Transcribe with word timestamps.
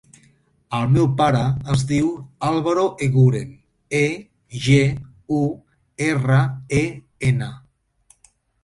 El 0.77 0.85
meu 0.93 1.09
pare 1.19 1.41
es 1.75 1.83
diu 1.91 2.07
Álvaro 2.51 2.85
Eguren: 3.09 3.53
e, 4.03 4.05
ge, 4.65 4.83
u, 5.43 5.45
erra, 6.11 6.43
e, 6.83 6.85
ena. 7.33 7.55